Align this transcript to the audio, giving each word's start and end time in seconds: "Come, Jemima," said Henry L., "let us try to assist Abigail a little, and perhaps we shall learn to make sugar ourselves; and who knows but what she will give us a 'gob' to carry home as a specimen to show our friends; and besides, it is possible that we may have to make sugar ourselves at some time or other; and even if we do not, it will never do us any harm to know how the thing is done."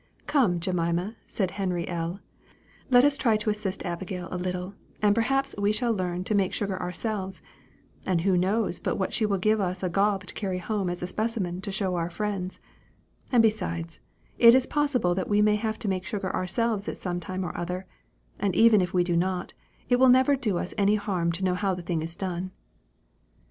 "Come, 0.25 0.59
Jemima," 0.59 1.15
said 1.27 1.51
Henry 1.61 1.87
L., 1.87 2.21
"let 2.89 3.05
us 3.05 3.17
try 3.17 3.37
to 3.37 3.51
assist 3.51 3.85
Abigail 3.85 4.27
a 4.31 4.35
little, 4.35 4.73
and 4.99 5.13
perhaps 5.13 5.53
we 5.59 5.71
shall 5.71 5.91
learn 5.93 6.23
to 6.23 6.33
make 6.33 6.55
sugar 6.55 6.81
ourselves; 6.81 7.39
and 8.03 8.21
who 8.21 8.35
knows 8.35 8.79
but 8.79 8.95
what 8.95 9.13
she 9.13 9.27
will 9.27 9.37
give 9.37 9.59
us 9.61 9.83
a 9.83 9.89
'gob' 9.89 10.25
to 10.25 10.33
carry 10.33 10.57
home 10.57 10.89
as 10.89 11.03
a 11.03 11.05
specimen 11.05 11.61
to 11.61 11.69
show 11.71 11.93
our 11.93 12.09
friends; 12.09 12.59
and 13.31 13.43
besides, 13.43 13.99
it 14.39 14.55
is 14.55 14.65
possible 14.65 15.13
that 15.13 15.29
we 15.29 15.39
may 15.39 15.55
have 15.55 15.77
to 15.77 15.87
make 15.87 16.03
sugar 16.03 16.35
ourselves 16.35 16.89
at 16.89 16.97
some 16.97 17.19
time 17.19 17.45
or 17.45 17.55
other; 17.55 17.85
and 18.39 18.55
even 18.55 18.81
if 18.81 18.95
we 18.95 19.03
do 19.03 19.15
not, 19.15 19.53
it 19.87 19.97
will 19.97 20.09
never 20.09 20.35
do 20.35 20.57
us 20.57 20.73
any 20.79 20.95
harm 20.95 21.31
to 21.31 21.43
know 21.43 21.53
how 21.53 21.75
the 21.75 21.83
thing 21.83 22.01
is 22.01 22.15
done." 22.15 22.49